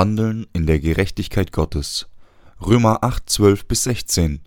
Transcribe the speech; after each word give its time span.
Wandeln 0.00 0.46
in 0.54 0.64
der 0.64 0.80
Gerechtigkeit 0.80 1.52
Gottes. 1.52 2.08
Römer 2.58 3.04
8, 3.04 3.28
12 3.28 3.66
bis 3.66 3.82
16. 3.82 4.40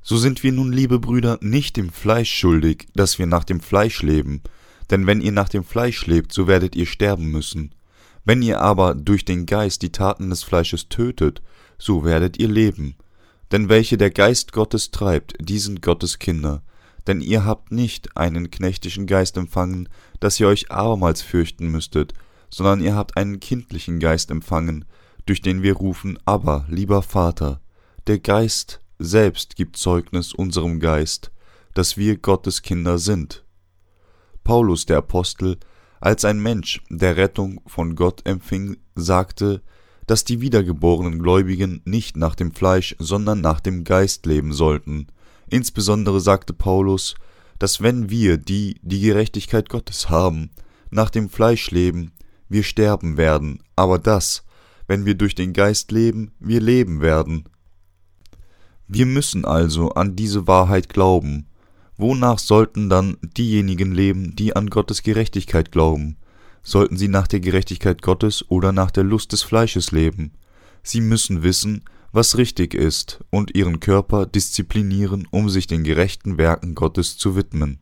So 0.00 0.16
sind 0.16 0.42
wir 0.42 0.50
nun, 0.50 0.72
liebe 0.72 0.98
Brüder, 0.98 1.38
nicht 1.42 1.76
dem 1.76 1.90
Fleisch 1.90 2.32
schuldig, 2.32 2.86
dass 2.94 3.18
wir 3.18 3.26
nach 3.26 3.44
dem 3.44 3.60
Fleisch 3.60 4.00
leben, 4.00 4.40
denn 4.90 5.06
wenn 5.06 5.20
ihr 5.20 5.32
nach 5.32 5.50
dem 5.50 5.62
Fleisch 5.62 6.06
lebt, 6.06 6.32
so 6.32 6.46
werdet 6.46 6.74
ihr 6.74 6.86
sterben 6.86 7.30
müssen. 7.30 7.74
Wenn 8.24 8.40
ihr 8.40 8.62
aber 8.62 8.94
durch 8.94 9.26
den 9.26 9.44
Geist 9.44 9.82
die 9.82 9.92
Taten 9.92 10.30
des 10.30 10.42
Fleisches 10.42 10.88
tötet, 10.88 11.42
so 11.76 12.02
werdet 12.02 12.38
ihr 12.38 12.48
leben. 12.48 12.94
Denn 13.50 13.68
welche 13.68 13.98
der 13.98 14.10
Geist 14.10 14.52
Gottes 14.52 14.90
treibt, 14.90 15.34
die 15.38 15.58
sind 15.58 15.82
Gottes 15.82 16.18
Kinder. 16.18 16.62
Denn 17.06 17.20
ihr 17.20 17.44
habt 17.44 17.72
nicht 17.72 18.16
einen 18.16 18.50
knechtischen 18.50 19.06
Geist 19.06 19.36
empfangen, 19.36 19.90
dass 20.18 20.40
ihr 20.40 20.48
euch 20.48 20.70
abermals 20.70 21.20
fürchten 21.20 21.68
müsstet, 21.68 22.14
sondern 22.52 22.80
ihr 22.80 22.94
habt 22.94 23.16
einen 23.16 23.40
kindlichen 23.40 23.98
Geist 23.98 24.30
empfangen, 24.30 24.84
durch 25.26 25.40
den 25.40 25.62
wir 25.62 25.74
rufen, 25.74 26.18
aber, 26.24 26.66
lieber 26.68 27.02
Vater. 27.02 27.60
Der 28.06 28.18
Geist 28.18 28.80
selbst 28.98 29.56
gibt 29.56 29.76
Zeugnis 29.76 30.32
unserem 30.32 30.78
Geist, 30.78 31.32
dass 31.74 31.96
wir 31.96 32.18
Gottes 32.18 32.62
Kinder 32.62 32.98
sind. 32.98 33.44
Paulus 34.44 34.84
der 34.86 34.98
Apostel, 34.98 35.58
als 36.00 36.24
ein 36.24 36.40
Mensch, 36.40 36.82
der 36.90 37.16
Rettung 37.16 37.60
von 37.66 37.96
Gott 37.96 38.26
empfing, 38.26 38.76
sagte, 38.94 39.62
dass 40.06 40.24
die 40.24 40.40
wiedergeborenen 40.40 41.20
Gläubigen 41.20 41.80
nicht 41.84 42.16
nach 42.16 42.34
dem 42.34 42.52
Fleisch, 42.52 42.96
sondern 42.98 43.40
nach 43.40 43.60
dem 43.60 43.84
Geist 43.84 44.26
leben 44.26 44.52
sollten. 44.52 45.06
Insbesondere 45.48 46.20
sagte 46.20 46.52
Paulus, 46.52 47.14
dass 47.58 47.80
wenn 47.80 48.10
wir, 48.10 48.36
die 48.36 48.80
die 48.82 49.00
Gerechtigkeit 49.00 49.68
Gottes 49.68 50.10
haben, 50.10 50.50
nach 50.90 51.08
dem 51.08 51.30
Fleisch 51.30 51.70
leben, 51.70 52.12
wir 52.52 52.62
sterben 52.62 53.16
werden, 53.16 53.62
aber 53.76 53.98
dass, 53.98 54.44
wenn 54.86 55.04
wir 55.06 55.14
durch 55.14 55.34
den 55.34 55.52
Geist 55.52 55.90
leben, 55.92 56.32
wir 56.38 56.60
leben 56.60 57.00
werden. 57.00 57.44
Wir 58.88 59.06
müssen 59.06 59.44
also 59.44 59.90
an 59.92 60.16
diese 60.16 60.46
Wahrheit 60.46 60.88
glauben. 60.88 61.46
Wonach 61.96 62.38
sollten 62.38 62.88
dann 62.88 63.16
diejenigen 63.22 63.92
leben, 63.92 64.36
die 64.36 64.54
an 64.54 64.68
Gottes 64.68 65.02
Gerechtigkeit 65.02 65.72
glauben? 65.72 66.16
Sollten 66.62 66.96
sie 66.96 67.08
nach 67.08 67.26
der 67.26 67.40
Gerechtigkeit 67.40 68.02
Gottes 68.02 68.44
oder 68.50 68.72
nach 68.72 68.90
der 68.90 69.04
Lust 69.04 69.32
des 69.32 69.42
Fleisches 69.42 69.92
leben? 69.92 70.32
Sie 70.82 71.00
müssen 71.00 71.42
wissen, 71.42 71.84
was 72.12 72.36
richtig 72.36 72.74
ist, 72.74 73.24
und 73.30 73.54
ihren 73.54 73.80
Körper 73.80 74.26
disziplinieren, 74.26 75.26
um 75.30 75.48
sich 75.48 75.66
den 75.66 75.84
gerechten 75.84 76.36
Werken 76.36 76.74
Gottes 76.74 77.16
zu 77.16 77.34
widmen. 77.34 77.80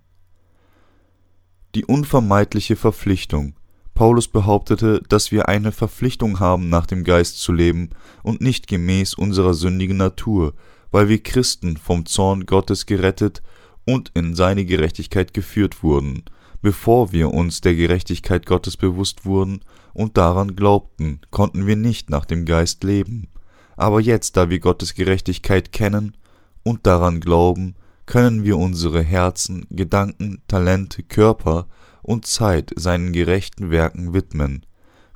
Die 1.74 1.84
unvermeidliche 1.84 2.76
Verpflichtung, 2.76 3.54
Paulus 3.94 4.28
behauptete, 4.28 5.02
dass 5.08 5.30
wir 5.32 5.48
eine 5.48 5.72
Verpflichtung 5.72 6.40
haben, 6.40 6.68
nach 6.68 6.86
dem 6.86 7.04
Geist 7.04 7.40
zu 7.40 7.52
leben 7.52 7.90
und 8.22 8.40
nicht 8.40 8.66
gemäß 8.66 9.14
unserer 9.14 9.54
sündigen 9.54 9.96
Natur, 9.96 10.54
weil 10.90 11.08
wir 11.08 11.22
Christen 11.22 11.76
vom 11.76 12.06
Zorn 12.06 12.46
Gottes 12.46 12.86
gerettet 12.86 13.42
und 13.84 14.10
in 14.14 14.34
seine 14.34 14.64
Gerechtigkeit 14.64 15.34
geführt 15.34 15.82
wurden, 15.82 16.24
bevor 16.62 17.12
wir 17.12 17.32
uns 17.32 17.60
der 17.60 17.74
Gerechtigkeit 17.74 18.46
Gottes 18.46 18.76
bewusst 18.76 19.24
wurden 19.24 19.60
und 19.92 20.16
daran 20.16 20.56
glaubten, 20.56 21.20
konnten 21.30 21.66
wir 21.66 21.76
nicht 21.76 22.10
nach 22.10 22.24
dem 22.24 22.44
Geist 22.44 22.84
leben. 22.84 23.28
Aber 23.76 24.00
jetzt, 24.00 24.36
da 24.36 24.50
wir 24.50 24.60
Gottes 24.60 24.94
Gerechtigkeit 24.94 25.72
kennen 25.72 26.16
und 26.62 26.86
daran 26.86 27.20
glauben, 27.20 27.74
können 28.06 28.44
wir 28.44 28.58
unsere 28.58 29.02
Herzen, 29.02 29.66
Gedanken, 29.70 30.42
Talente, 30.48 31.02
Körper 31.02 31.66
und 32.02 32.26
Zeit 32.26 32.72
seinen 32.76 33.12
gerechten 33.12 33.70
Werken 33.70 34.12
widmen. 34.12 34.66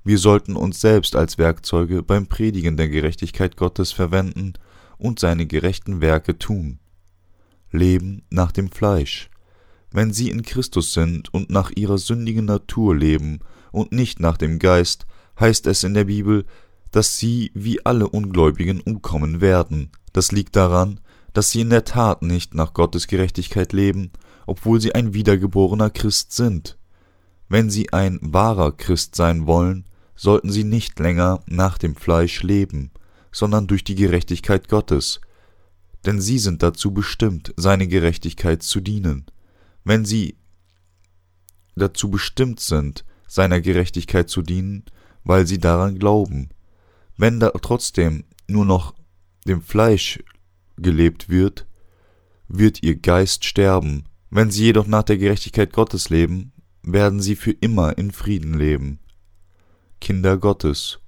Wir 0.04 0.18
sollten 0.18 0.56
uns 0.56 0.80
selbst 0.80 1.16
als 1.16 1.38
Werkzeuge 1.38 2.02
beim 2.02 2.26
Predigen 2.26 2.76
der 2.76 2.88
Gerechtigkeit 2.88 3.56
Gottes 3.56 3.92
verwenden 3.92 4.52
und 4.98 5.18
seine 5.18 5.46
gerechten 5.46 6.00
Werke 6.00 6.38
tun. 6.38 6.78
Leben 7.70 8.22
nach 8.30 8.52
dem 8.52 8.70
Fleisch. 8.70 9.30
Wenn 9.90 10.12
sie 10.12 10.28
in 10.28 10.42
Christus 10.42 10.92
sind 10.92 11.32
und 11.32 11.50
nach 11.50 11.70
ihrer 11.74 11.98
sündigen 11.98 12.44
Natur 12.44 12.94
leben 12.94 13.40
und 13.72 13.92
nicht 13.92 14.20
nach 14.20 14.36
dem 14.36 14.58
Geist, 14.58 15.06
heißt 15.38 15.66
es 15.66 15.84
in 15.84 15.94
der 15.94 16.04
Bibel, 16.04 16.44
dass 16.90 17.16
sie 17.16 17.50
wie 17.54 17.84
alle 17.84 18.08
Ungläubigen 18.08 18.80
umkommen 18.80 19.40
werden. 19.40 19.90
Das 20.12 20.32
liegt 20.32 20.54
daran, 20.54 21.00
dass 21.34 21.50
sie 21.50 21.60
in 21.60 21.70
der 21.70 21.84
Tat 21.84 22.22
nicht 22.22 22.54
nach 22.54 22.72
Gottes 22.72 23.06
Gerechtigkeit 23.06 23.74
leben 23.74 24.10
obwohl 24.46 24.80
sie 24.80 24.94
ein 24.94 25.14
wiedergeborener 25.14 25.90
Christ 25.90 26.32
sind. 26.32 26.78
Wenn 27.48 27.70
sie 27.70 27.92
ein 27.92 28.18
wahrer 28.22 28.72
Christ 28.72 29.14
sein 29.14 29.46
wollen, 29.46 29.84
sollten 30.16 30.50
sie 30.50 30.64
nicht 30.64 30.98
länger 30.98 31.42
nach 31.46 31.78
dem 31.78 31.96
Fleisch 31.96 32.42
leben, 32.42 32.90
sondern 33.32 33.66
durch 33.66 33.84
die 33.84 33.94
Gerechtigkeit 33.94 34.68
Gottes, 34.68 35.20
denn 36.06 36.20
sie 36.20 36.38
sind 36.38 36.62
dazu 36.62 36.92
bestimmt, 36.92 37.52
seine 37.56 37.88
Gerechtigkeit 37.88 38.62
zu 38.62 38.80
dienen. 38.80 39.26
Wenn 39.84 40.04
sie 40.04 40.36
dazu 41.74 42.10
bestimmt 42.10 42.60
sind, 42.60 43.04
seiner 43.26 43.60
Gerechtigkeit 43.60 44.28
zu 44.28 44.42
dienen, 44.42 44.84
weil 45.24 45.46
sie 45.46 45.58
daran 45.58 45.98
glauben. 45.98 46.50
Wenn 47.16 47.40
da 47.40 47.50
trotzdem 47.50 48.24
nur 48.46 48.64
noch 48.64 48.94
dem 49.46 49.62
Fleisch 49.62 50.22
gelebt 50.76 51.28
wird, 51.28 51.66
wird 52.48 52.82
ihr 52.82 52.96
Geist 52.96 53.44
sterben, 53.44 54.04
wenn 54.30 54.50
sie 54.50 54.64
jedoch 54.64 54.86
nach 54.86 55.04
der 55.04 55.18
Gerechtigkeit 55.18 55.72
Gottes 55.72 56.10
leben, 56.10 56.52
werden 56.82 57.20
sie 57.20 57.36
für 57.36 57.52
immer 57.52 57.96
in 57.96 58.10
Frieden 58.10 58.54
leben. 58.54 58.98
Kinder 60.00 60.36
Gottes. 60.36 60.98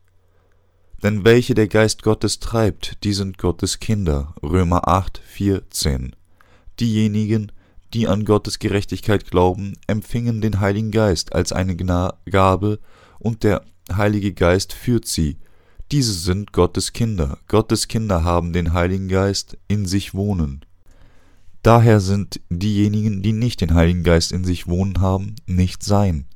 Denn 1.02 1.24
welche 1.24 1.54
der 1.54 1.68
Geist 1.68 2.02
Gottes 2.02 2.38
treibt, 2.38 3.04
die 3.04 3.12
sind 3.12 3.36
Gottes 3.36 3.80
Kinder. 3.80 4.34
Römer 4.42 4.88
8, 4.88 5.18
14. 5.18 6.16
Diejenigen, 6.80 7.52
die 7.92 8.08
an 8.08 8.24
Gottes 8.24 8.58
Gerechtigkeit 8.58 9.30
glauben, 9.30 9.74
empfingen 9.86 10.40
den 10.40 10.60
Heiligen 10.60 10.90
Geist 10.90 11.34
als 11.34 11.52
eine 11.52 11.76
Gabe 11.76 12.78
und 13.18 13.42
der 13.42 13.64
Heilige 13.92 14.32
Geist 14.32 14.72
führt 14.72 15.06
sie. 15.06 15.38
Diese 15.92 16.12
sind 16.12 16.52
Gottes 16.52 16.92
Kinder. 16.92 17.38
Gottes 17.46 17.86
Kinder 17.86 18.24
haben 18.24 18.52
den 18.52 18.72
Heiligen 18.72 19.06
Geist 19.06 19.56
in 19.68 19.86
sich 19.86 20.14
wohnen. 20.14 20.64
Daher 21.62 22.00
sind 22.00 22.40
diejenigen, 22.50 23.22
die 23.22 23.32
nicht 23.32 23.60
den 23.60 23.74
Heiligen 23.74 24.02
Geist 24.02 24.32
in 24.32 24.44
sich 24.44 24.66
wohnen 24.66 25.00
haben, 25.00 25.36
nicht 25.46 25.84
sein. 25.84 26.26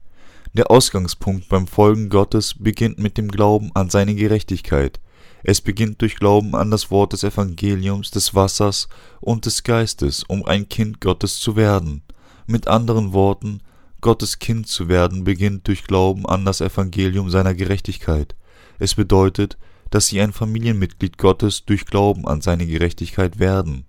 Der 0.54 0.70
Ausgangspunkt 0.70 1.48
beim 1.48 1.66
Folgen 1.66 2.10
Gottes 2.10 2.54
beginnt 2.58 2.98
mit 3.00 3.18
dem 3.18 3.28
Glauben 3.28 3.70
an 3.74 3.90
seine 3.90 4.14
Gerechtigkeit. 4.14 5.00
Es 5.42 5.60
beginnt 5.60 6.00
durch 6.00 6.16
Glauben 6.16 6.54
an 6.54 6.70
das 6.70 6.92
Wort 6.92 7.12
des 7.12 7.24
Evangeliums, 7.24 8.12
des 8.12 8.34
Wassers 8.36 8.88
und 9.20 9.46
des 9.46 9.64
Geistes, 9.64 10.22
um 10.22 10.44
ein 10.44 10.68
Kind 10.68 11.00
Gottes 11.00 11.40
zu 11.40 11.56
werden. 11.56 12.02
Mit 12.46 12.68
anderen 12.68 13.12
Worten, 13.12 13.62
Gottes 14.00 14.38
Kind 14.38 14.68
zu 14.68 14.88
werden 14.88 15.24
beginnt 15.24 15.66
durch 15.66 15.84
Glauben 15.84 16.26
an 16.26 16.44
das 16.44 16.60
Evangelium 16.60 17.30
seiner 17.30 17.54
Gerechtigkeit. 17.54 18.36
Es 18.80 18.94
bedeutet, 18.94 19.58
dass 19.90 20.06
sie 20.06 20.20
ein 20.20 20.32
Familienmitglied 20.32 21.18
Gottes 21.18 21.64
durch 21.66 21.84
Glauben 21.84 22.26
an 22.26 22.40
seine 22.40 22.66
Gerechtigkeit 22.66 23.38
werden 23.38 23.84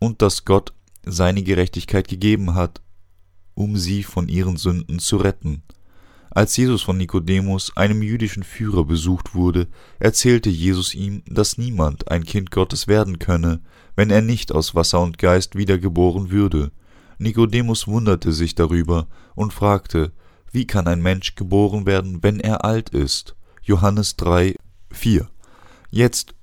und 0.00 0.22
dass 0.22 0.44
Gott 0.44 0.72
seine 1.06 1.42
Gerechtigkeit 1.42 2.08
gegeben 2.08 2.54
hat, 2.54 2.82
um 3.54 3.76
sie 3.76 4.02
von 4.02 4.28
ihren 4.28 4.56
Sünden 4.56 4.98
zu 4.98 5.18
retten. 5.18 5.62
Als 6.30 6.56
Jesus 6.56 6.82
von 6.82 6.96
Nikodemus, 6.96 7.76
einem 7.76 8.02
jüdischen 8.02 8.42
Führer, 8.42 8.84
besucht 8.84 9.34
wurde, 9.34 9.68
erzählte 10.00 10.50
Jesus 10.50 10.94
ihm, 10.94 11.22
dass 11.26 11.56
niemand 11.56 12.10
ein 12.10 12.24
Kind 12.24 12.50
Gottes 12.50 12.88
werden 12.88 13.18
könne, 13.18 13.60
wenn 13.94 14.10
er 14.10 14.22
nicht 14.22 14.52
aus 14.52 14.74
Wasser 14.74 15.00
und 15.00 15.18
Geist 15.18 15.56
wiedergeboren 15.56 16.30
würde. 16.30 16.72
Nikodemus 17.18 17.86
wunderte 17.86 18.32
sich 18.32 18.54
darüber 18.54 19.06
und 19.34 19.52
fragte, 19.52 20.12
wie 20.52 20.66
kann 20.66 20.88
ein 20.88 21.02
Mensch 21.02 21.36
geboren 21.36 21.86
werden, 21.86 22.22
wenn 22.22 22.40
er 22.40 22.64
alt 22.64 22.90
ist? 22.90 23.36
Johannes 23.62 24.16
3, 24.16 24.56
4. 24.92 25.28
Jetzt, 25.90 26.34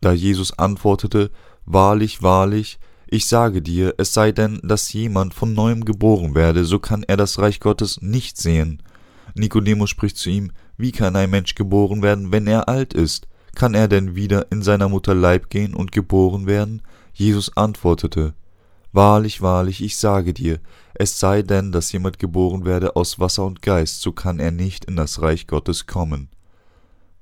da 0.00 0.12
Jesus 0.12 0.58
antwortete, 0.58 1.30
Wahrlich, 1.66 2.22
wahrlich, 2.22 2.78
ich 3.06 3.26
sage 3.26 3.60
dir, 3.60 3.94
es 3.98 4.14
sei 4.14 4.32
denn, 4.32 4.60
dass 4.62 4.92
jemand 4.92 5.34
von 5.34 5.52
neuem 5.52 5.84
geboren 5.84 6.34
werde, 6.34 6.64
so 6.64 6.78
kann 6.78 7.02
er 7.02 7.16
das 7.16 7.38
Reich 7.38 7.60
Gottes 7.60 8.00
nicht 8.00 8.38
sehen. 8.38 8.82
Nikodemus 9.34 9.90
spricht 9.90 10.16
zu 10.16 10.30
ihm, 10.30 10.52
wie 10.76 10.92
kann 10.92 11.16
ein 11.16 11.30
Mensch 11.30 11.54
geboren 11.54 12.02
werden, 12.02 12.32
wenn 12.32 12.46
er 12.46 12.68
alt 12.68 12.94
ist? 12.94 13.26
Kann 13.54 13.74
er 13.74 13.88
denn 13.88 14.14
wieder 14.14 14.50
in 14.50 14.62
seiner 14.62 14.88
Mutter 14.88 15.14
Leib 15.14 15.50
gehen 15.50 15.74
und 15.74 15.92
geboren 15.92 16.46
werden? 16.46 16.82
Jesus 17.12 17.56
antwortete, 17.56 18.34
Wahrlich, 18.92 19.40
wahrlich, 19.40 19.82
ich 19.82 19.96
sage 19.96 20.34
dir, 20.34 20.58
es 20.94 21.20
sei 21.20 21.42
denn, 21.42 21.70
dass 21.70 21.92
jemand 21.92 22.18
geboren 22.18 22.64
werde 22.64 22.96
aus 22.96 23.20
Wasser 23.20 23.46
und 23.46 23.62
Geist, 23.62 24.02
so 24.02 24.10
kann 24.10 24.40
er 24.40 24.50
nicht 24.50 24.86
in 24.86 24.96
das 24.96 25.22
Reich 25.22 25.46
Gottes 25.46 25.86
kommen. 25.86 26.28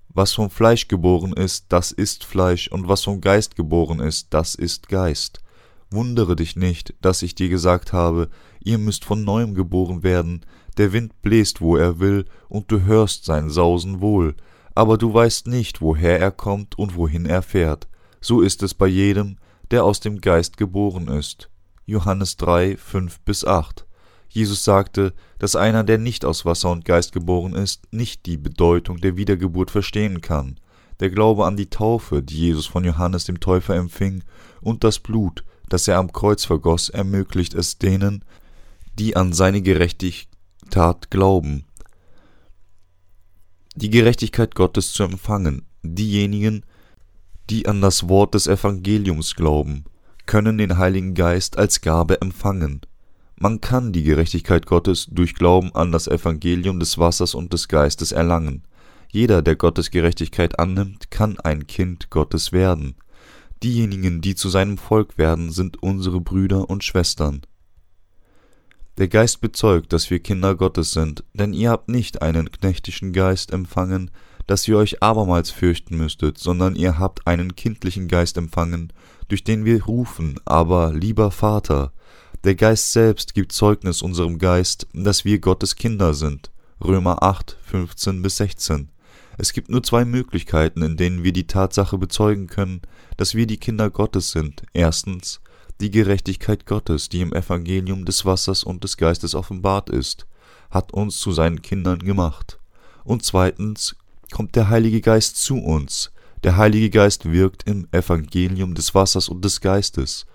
Was 0.08 0.32
vom 0.32 0.48
Fleisch 0.48 0.88
geboren 0.88 1.34
ist, 1.34 1.66
das 1.68 1.92
ist 1.92 2.24
Fleisch, 2.24 2.68
und 2.68 2.88
was 2.88 3.04
vom 3.04 3.20
Geist 3.20 3.54
geboren 3.54 4.00
ist, 4.00 4.28
das 4.30 4.54
ist 4.54 4.88
Geist. 4.88 5.42
Wundere 5.90 6.36
dich 6.36 6.56
nicht, 6.56 6.94
dass 7.02 7.20
ich 7.20 7.34
dir 7.34 7.50
gesagt 7.50 7.92
habe, 7.92 8.30
ihr 8.60 8.78
müsst 8.78 9.04
von 9.04 9.22
neuem 9.22 9.54
geboren 9.54 10.02
werden, 10.02 10.46
der 10.78 10.94
Wind 10.94 11.20
bläst, 11.20 11.60
wo 11.60 11.76
er 11.76 12.00
will, 12.00 12.24
und 12.48 12.72
du 12.72 12.80
hörst 12.80 13.26
sein 13.26 13.50
Sausen 13.50 14.00
wohl, 14.00 14.34
aber 14.74 14.96
du 14.96 15.12
weißt 15.12 15.46
nicht, 15.46 15.82
woher 15.82 16.18
er 16.18 16.30
kommt 16.30 16.78
und 16.78 16.96
wohin 16.96 17.26
er 17.26 17.42
fährt. 17.42 17.88
So 18.22 18.40
ist 18.40 18.62
es 18.62 18.72
bei 18.72 18.86
jedem, 18.86 19.36
der 19.70 19.84
aus 19.84 20.00
dem 20.00 20.22
Geist 20.22 20.56
geboren 20.56 21.08
ist. 21.08 21.50
Johannes 21.88 22.36
3, 22.36 22.76
5 22.76 23.20
bis 23.20 23.46
8. 23.46 23.86
Jesus 24.28 24.62
sagte, 24.62 25.14
dass 25.38 25.56
einer, 25.56 25.84
der 25.84 25.96
nicht 25.96 26.26
aus 26.26 26.44
Wasser 26.44 26.70
und 26.70 26.84
Geist 26.84 27.12
geboren 27.12 27.54
ist, 27.54 27.90
nicht 27.94 28.26
die 28.26 28.36
Bedeutung 28.36 28.98
der 28.98 29.16
Wiedergeburt 29.16 29.70
verstehen 29.70 30.20
kann. 30.20 30.60
Der 31.00 31.08
Glaube 31.08 31.46
an 31.46 31.56
die 31.56 31.70
Taufe, 31.70 32.22
die 32.22 32.36
Jesus 32.36 32.66
von 32.66 32.84
Johannes 32.84 33.24
dem 33.24 33.40
Täufer 33.40 33.74
empfing, 33.74 34.22
und 34.60 34.84
das 34.84 34.98
Blut, 34.98 35.44
das 35.70 35.88
er 35.88 35.96
am 35.96 36.12
Kreuz 36.12 36.44
vergoss, 36.44 36.90
ermöglicht 36.90 37.54
es 37.54 37.78
denen, 37.78 38.22
die 38.98 39.16
an 39.16 39.32
seine 39.32 39.62
Gerechtigkeit 39.62 41.10
glauben, 41.10 41.64
die 43.76 43.88
Gerechtigkeit 43.88 44.54
Gottes 44.54 44.92
zu 44.92 45.04
empfangen. 45.04 45.64
Diejenigen, 45.82 46.66
die 47.48 47.66
an 47.66 47.80
das 47.80 48.10
Wort 48.10 48.34
des 48.34 48.46
Evangeliums 48.46 49.36
glauben, 49.36 49.86
können 50.28 50.58
den 50.58 50.76
Heiligen 50.76 51.14
Geist 51.14 51.58
als 51.58 51.80
Gabe 51.80 52.20
empfangen. 52.20 52.82
Man 53.36 53.62
kann 53.62 53.92
die 53.92 54.02
Gerechtigkeit 54.02 54.66
Gottes 54.66 55.08
durch 55.10 55.34
Glauben 55.34 55.74
an 55.74 55.90
das 55.90 56.06
Evangelium 56.06 56.78
des 56.78 56.98
Wassers 56.98 57.34
und 57.34 57.54
des 57.54 57.66
Geistes 57.66 58.12
erlangen. 58.12 58.62
Jeder, 59.10 59.40
der 59.40 59.56
Gottes 59.56 59.90
Gerechtigkeit 59.90 60.58
annimmt, 60.58 61.10
kann 61.10 61.40
ein 61.40 61.66
Kind 61.66 62.10
Gottes 62.10 62.52
werden. 62.52 62.94
Diejenigen, 63.62 64.20
die 64.20 64.34
zu 64.34 64.50
seinem 64.50 64.76
Volk 64.76 65.16
werden, 65.16 65.50
sind 65.50 65.82
unsere 65.82 66.20
Brüder 66.20 66.68
und 66.68 66.84
Schwestern. 66.84 67.40
Der 68.98 69.08
Geist 69.08 69.40
bezeugt, 69.40 69.94
dass 69.94 70.10
wir 70.10 70.18
Kinder 70.18 70.56
Gottes 70.56 70.92
sind, 70.92 71.24
denn 71.32 71.54
ihr 71.54 71.70
habt 71.70 71.88
nicht 71.88 72.20
einen 72.20 72.52
knechtischen 72.52 73.14
Geist 73.14 73.50
empfangen, 73.50 74.10
dass 74.48 74.66
ihr 74.66 74.78
euch 74.78 75.02
abermals 75.02 75.50
fürchten 75.50 75.96
müsstet, 75.98 76.38
sondern 76.38 76.74
ihr 76.74 76.98
habt 76.98 77.26
einen 77.26 77.54
kindlichen 77.54 78.08
Geist 78.08 78.38
empfangen, 78.38 78.92
durch 79.28 79.44
den 79.44 79.66
wir 79.66 79.84
rufen, 79.84 80.40
aber 80.46 80.92
lieber 80.92 81.30
Vater. 81.30 81.92
Der 82.44 82.54
Geist 82.54 82.92
selbst 82.92 83.34
gibt 83.34 83.52
Zeugnis 83.52 84.00
unserem 84.00 84.38
Geist, 84.38 84.88
dass 84.94 85.26
wir 85.26 85.38
Gottes 85.38 85.76
Kinder 85.76 86.14
sind. 86.14 86.50
Römer 86.82 87.22
8, 87.22 87.58
15 87.62 88.22
bis 88.22 88.38
16. 88.38 88.88
Es 89.36 89.52
gibt 89.52 89.68
nur 89.68 89.82
zwei 89.82 90.06
Möglichkeiten, 90.06 90.82
in 90.82 90.96
denen 90.96 91.24
wir 91.24 91.32
die 91.32 91.46
Tatsache 91.46 91.98
bezeugen 91.98 92.46
können, 92.46 92.80
dass 93.18 93.34
wir 93.34 93.46
die 93.46 93.58
Kinder 93.58 93.90
Gottes 93.90 94.30
sind. 94.30 94.62
Erstens, 94.72 95.40
die 95.82 95.90
Gerechtigkeit 95.90 96.64
Gottes, 96.64 97.10
die 97.10 97.20
im 97.20 97.34
Evangelium 97.34 98.06
des 98.06 98.24
Wassers 98.24 98.64
und 98.64 98.82
des 98.82 98.96
Geistes 98.96 99.34
offenbart 99.34 99.90
ist, 99.90 100.26
hat 100.70 100.94
uns 100.94 101.18
zu 101.18 101.32
seinen 101.32 101.60
Kindern 101.60 101.98
gemacht. 101.98 102.58
Und 103.04 103.24
zweitens, 103.24 103.94
kommt 104.32 104.56
der 104.56 104.68
Heilige 104.68 105.00
Geist 105.00 105.36
zu 105.42 105.56
uns. 105.56 106.10
Der 106.44 106.56
Heilige 106.56 106.90
Geist 106.90 107.30
wirkt 107.30 107.64
im 107.68 107.88
Evangelium 107.90 108.74
des 108.74 108.94
Wassers 108.94 109.28
und 109.28 109.44
des 109.44 109.60
Geistes. 109.60 110.26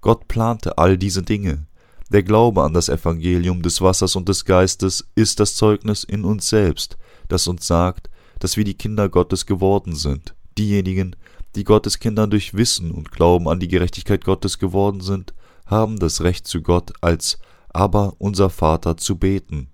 Gott 0.00 0.28
plante 0.28 0.78
all 0.78 0.98
diese 0.98 1.22
Dinge. 1.22 1.66
Der 2.10 2.22
Glaube 2.22 2.62
an 2.62 2.72
das 2.72 2.88
Evangelium 2.88 3.62
des 3.62 3.80
Wassers 3.80 4.16
und 4.16 4.28
des 4.28 4.44
Geistes 4.44 5.06
ist 5.14 5.38
das 5.38 5.54
Zeugnis 5.54 6.02
in 6.02 6.24
uns 6.24 6.48
selbst, 6.48 6.98
das 7.28 7.46
uns 7.46 7.66
sagt, 7.66 8.10
dass 8.40 8.56
wir 8.56 8.64
die 8.64 8.74
Kinder 8.74 9.08
Gottes 9.08 9.46
geworden 9.46 9.94
sind. 9.94 10.34
Diejenigen, 10.58 11.14
die 11.54 11.64
Gottes 11.64 12.00
Kinder 12.00 12.26
durch 12.26 12.54
Wissen 12.54 12.90
und 12.90 13.12
Glauben 13.12 13.48
an 13.48 13.60
die 13.60 13.68
Gerechtigkeit 13.68 14.24
Gottes 14.24 14.58
geworden 14.58 15.00
sind, 15.00 15.34
haben 15.66 15.98
das 15.98 16.22
Recht 16.22 16.48
zu 16.48 16.62
Gott 16.62 16.92
als 17.00 17.38
aber 17.68 18.14
unser 18.18 18.50
Vater 18.50 18.96
zu 18.96 19.16
beten. 19.16 19.68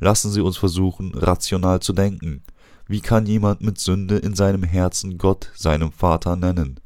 Lassen 0.00 0.32
Sie 0.32 0.40
uns 0.40 0.56
versuchen, 0.56 1.14
rational 1.14 1.80
zu 1.80 1.92
denken. 1.92 2.42
Wie 2.92 3.00
kann 3.00 3.24
jemand 3.24 3.62
mit 3.62 3.78
Sünde 3.78 4.18
in 4.18 4.34
seinem 4.34 4.64
Herzen 4.64 5.16
Gott 5.16 5.50
seinem 5.54 5.92
Vater 5.92 6.36
nennen? 6.36 6.78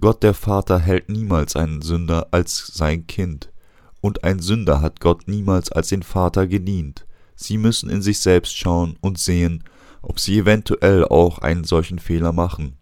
Gott 0.00 0.22
der 0.22 0.32
Vater 0.32 0.78
hält 0.78 1.10
niemals 1.10 1.56
einen 1.56 1.82
Sünder 1.82 2.28
als 2.30 2.68
sein 2.68 3.06
Kind, 3.06 3.52
und 4.00 4.24
ein 4.24 4.38
Sünder 4.38 4.80
hat 4.80 5.00
Gott 5.00 5.28
niemals 5.28 5.70
als 5.70 5.88
den 5.88 6.02
Vater 6.02 6.46
gedient. 6.46 7.06
Sie 7.34 7.58
müssen 7.58 7.90
in 7.90 8.00
sich 8.00 8.20
selbst 8.20 8.56
schauen 8.56 8.96
und 9.02 9.18
sehen, 9.18 9.62
ob 10.00 10.18
sie 10.18 10.38
eventuell 10.38 11.04
auch 11.04 11.40
einen 11.40 11.64
solchen 11.64 11.98
Fehler 11.98 12.32
machen. 12.32 12.78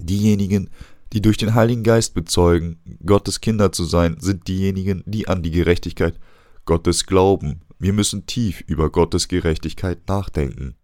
Diejenigen, 0.00 0.70
die 1.12 1.22
durch 1.22 1.36
den 1.36 1.54
Heiligen 1.54 1.84
Geist 1.84 2.14
bezeugen, 2.14 2.80
Gottes 3.06 3.40
Kinder 3.40 3.70
zu 3.70 3.84
sein, 3.84 4.16
sind 4.18 4.48
diejenigen, 4.48 5.04
die 5.06 5.28
an 5.28 5.44
die 5.44 5.52
Gerechtigkeit 5.52 6.18
Gottes 6.64 7.06
glauben. 7.06 7.60
Wir 7.80 7.92
müssen 7.92 8.26
tief 8.26 8.60
über 8.66 8.90
Gottes 8.90 9.28
Gerechtigkeit 9.28 10.08
nachdenken. 10.08 10.77